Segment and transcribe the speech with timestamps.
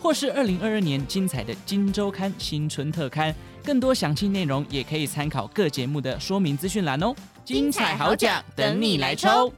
[0.00, 3.34] 或是二零二二年精彩的《金周刊》新春特刊。
[3.62, 7.14] 更多详细内容也可以参考各节目的说明资讯栏哦。
[7.44, 9.52] 精彩好奖等你来抽！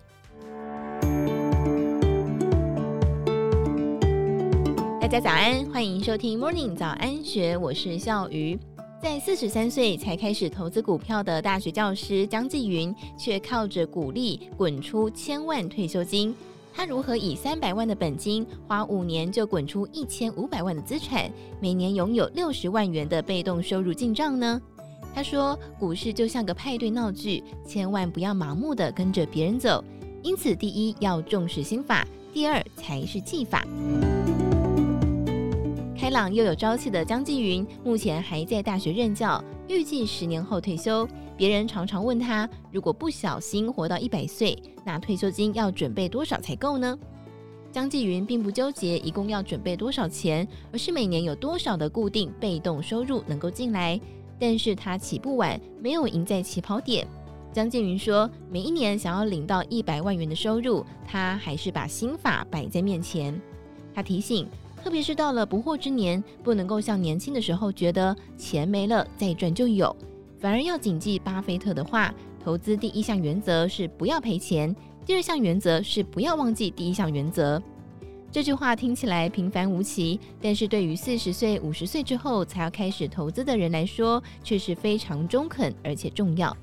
[5.01, 8.59] 大家早安，欢迎收听 Morning 早安学，我是笑鱼。
[9.01, 16.35] 在四十三岁才开始投资股票的大学教师江继云，却靠着股利滚出千万退休金。
[16.73, 21.31] 他如何以三百万的本金，花五年就滚出一千五百万的资产，
[21.61, 24.61] 每年拥有六十万元的被动收入进账呢？
[25.15, 29.85] 他说，股市就像个派对闹剧，千万不要盲目的跟着别人走。
[30.23, 33.67] 因此，第一要重视心法，第二才是技法。
[36.13, 41.09] 朗又有朝气的江继云，目前还在大学任教，预计十年后退休。
[41.39, 46.97] 别人常常问他，如果不小心活到一百岁，那退休金要准备多少才够呢？
[47.73, 53.99] 江继云并不纠结一共要准备多少钱，而是每年有多少的固定被动收入能够进来。
[54.39, 57.07] 但是他起步晚，没有赢在起跑点。
[57.55, 63.41] 江继云说，每一年想要领到一百万元的收入，他还是把心法摆在面前。
[63.95, 64.47] 他提醒。
[64.83, 69.95] 特别是到了不惑之年，不能够像年轻的时候觉得钱没了再赚就有，
[70.41, 74.75] 反而要谨记巴菲特的话：投资第一项原则是不要赔钱，
[75.07, 77.63] 第二项原则是不要忘记第一项原则。
[78.33, 86.57] 这句话听起来平凡无奇，但是对于四十岁、五十岁之后才要开始投资的人来说，却是非常中肯而且重要。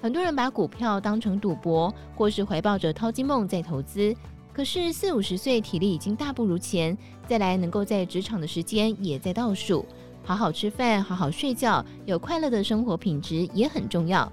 [0.00, 4.14] 很多人把股票当成赌博，或是怀抱着淘金梦在投资。
[4.54, 6.96] 可是四五十岁，体力已经大不如前，
[7.28, 9.84] 再来能够在职场的时间也在倒数，
[10.22, 14.32] 好好吃饭，好好睡觉，有快乐的生活品质也很重要。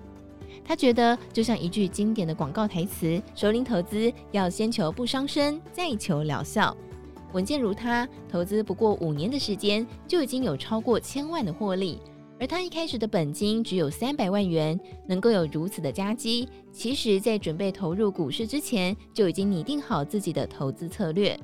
[0.64, 6.78] 他觉得就像一句经典的广告台词：首领投资要先求不伤身，再求疗效。
[7.34, 12.00] 稳健如他，投资不过五年的时间，就已经有超过千万的获利。
[12.42, 21.40] 而他一开始的本金只有三百万元，能够有如此的佳绩，其实在准备投入股市之前，就已经拟定好自己的投资策略。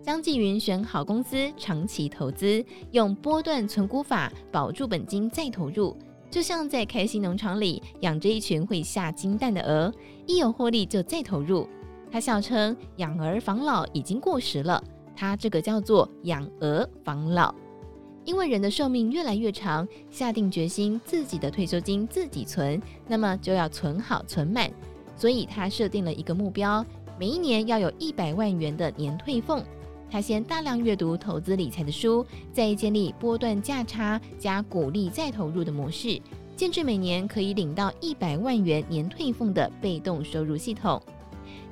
[0.00, 5.94] 江继云选好公司，长期投资，用波段存股法保住本金再投入，
[6.30, 9.92] 就像在开心农场里养着一群会下金蛋的鹅，
[10.26, 11.68] 一有获利就再投入。
[12.10, 14.82] 他笑称养儿防老已经过时了，
[15.14, 17.54] 他这个叫做养鹅防老。
[18.24, 24.70] 因为人的寿命越来越长，下定决心自己的退休金自己存，那么就要存好存满。
[25.16, 26.84] 所以他设定了一个目标，
[27.18, 29.62] 每一年要有一百万元的年退俸。
[30.10, 36.20] 他先大量阅读投资理财的书，再建立波段价差加股利再投入的模式，
[36.54, 41.00] 建置每年可以领到一百万元年退俸的被动收入系统。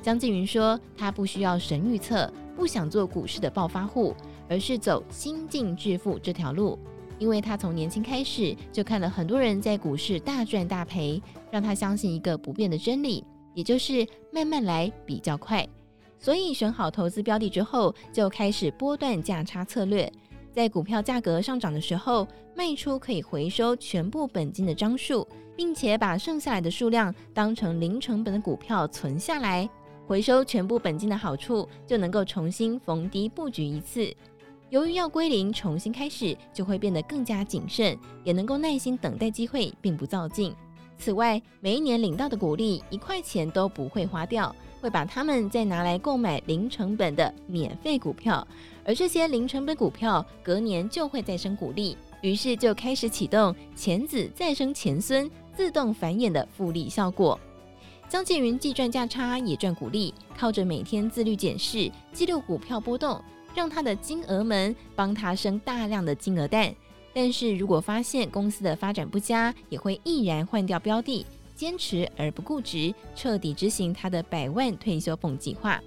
[0.03, 4.17] 江继云说，他不需要神预测，不想做股市的暴发户。
[4.51, 6.77] 而是走新进致富这条路，
[7.21, 11.23] 因为他从年轻开始就看了很多人在股市大赚大赔，
[11.53, 13.25] 让他相信一个不变的真理，
[13.55, 15.65] 也就是慢慢来比较快。
[16.19, 20.13] 所以选好投资标的之后，就开始波段价差策略，
[20.53, 29.71] 在股票价格上涨的时候卖出，可以回收全部本金的张数，并且把剩下来的数量当成零成本的股票存下来，
[30.07, 34.13] 回收全部本金的好处，就能够重新逢低布局一次。
[34.71, 40.55] 由于要归零，重新开始，就会变得更加谨慎，也能够耐心等待机会，并不躁进。
[40.97, 48.47] 此外，每一年领到的股利一块钱都不会花掉，会把它们再拿来购买零成本的免费股票，
[48.85, 57.39] 而这些零成本股票隔年就会再生股利，于是就开始启动钱子再生钱孙、自动繁衍的复利效果。
[58.09, 63.21] 江建云既赚价差也赚股利，靠着每天自律检视、记录股票波动。
[63.55, 66.75] 让他的金鹅们帮他生大量的金鹅蛋，
[67.13, 75.81] 但是如果发现公司的发展不佳，也会毅然换掉标的，坚持而不固执，彻底执行他的百万退休俸计划。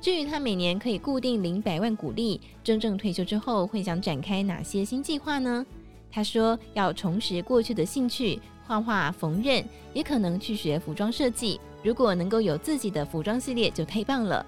[0.00, 5.66] 至于他每年可以固定领百万股利，真正退休之后会想展开哪些新计划呢？
[6.10, 11.60] 他说要重拾过去的兴趣，画画、缝纫，也可能去学服装设计。
[11.82, 14.44] 如果能够有自己的服装系列，就太棒了。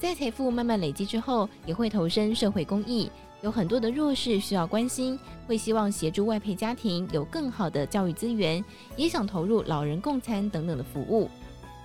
[0.00, 3.10] 在财富慢慢累积之后，也会投身社会公益，
[3.42, 8.64] 有很多的弱势需要关心，会希望协助外配家庭有更好的教育资源，
[8.96, 11.28] 也想投入老人共餐等等的服务。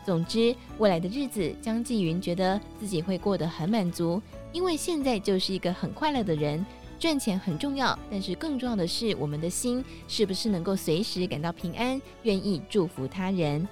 [0.06, 4.22] 总之，未来的日子，江继云觉得自己会过得很满足，
[4.54, 6.66] 因为现在就是一个很快乐的人。
[6.98, 13.68] 赚钱很重要，但是更重要的是，我们的心是不是能够随时感到平安，愿意祝福他人。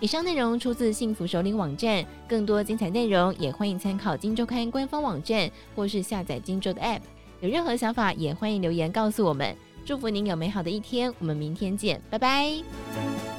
[0.00, 7.00] 以上内容出自幸福首领网站，更多精彩内容也欢迎参考《金周刊》官方网站，或是下载金周的 App。
[7.40, 9.56] 有任何想法，也欢迎留言告诉我们。
[9.84, 13.37] 祝福您有美好的一天，我们明天见，拜拜。